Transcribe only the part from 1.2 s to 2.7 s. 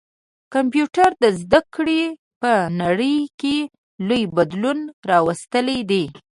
د زده کړي په